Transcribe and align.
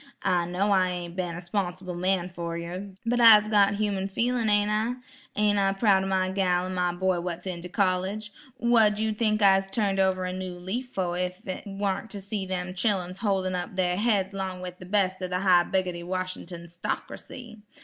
I 0.23 0.45
know 0.47 0.71
I 0.71 0.89
ain't 0.89 1.15
been 1.15 1.35
a 1.35 1.41
'sponsible 1.41 1.93
man 1.93 2.27
fer 2.27 2.57
yer, 2.57 2.95
but 3.05 3.21
I'se 3.21 3.47
got 3.49 3.75
human 3.75 4.07
feelin', 4.07 4.49
ain't 4.49 4.71
I? 4.71 4.93
Ain't 5.35 5.59
I 5.59 5.73
proud 5.73 6.03
o' 6.03 6.07
my 6.07 6.31
gal 6.31 6.65
an' 6.65 6.73
my 6.73 6.91
boy 6.91 7.19
what's 7.19 7.45
in 7.45 7.61
de 7.61 7.69
college? 7.69 8.33
Wha' 8.57 8.95
you 8.97 9.13
tink 9.13 9.43
I'se 9.43 9.69
turned 9.69 9.99
over 9.99 10.25
a 10.25 10.33
new 10.33 10.55
leaf 10.55 10.89
fo' 10.89 11.13
ef 11.13 11.45
it 11.47 11.67
warn't 11.67 12.09
to 12.09 12.19
see 12.19 12.47
them 12.47 12.73
chilluns 12.73 13.19
holdin' 13.19 13.53
up 13.53 13.75
dar 13.75 13.95
heads 13.95 14.33
'long 14.33 14.59
wif 14.59 14.79
de 14.79 14.85
bes' 14.87 15.21
ob 15.21 15.29
de 15.29 15.39
high 15.39 15.65
biggotty 15.65 16.03
Wash'nt'n 16.03 16.67
'stockracy? 16.67 17.59